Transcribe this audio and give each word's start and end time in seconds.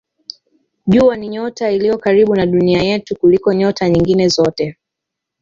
Jua 0.87 1.15
ni 1.17 1.27
nyota 1.29 1.71
iliyo 1.71 1.97
karibu 1.97 2.35
na 2.35 2.45
Dunia 2.45 2.81
yetu 2.81 3.15
kuliko 3.15 3.53
nyota 3.53 3.89
nyingine 3.89 4.27
zote. 4.27 4.77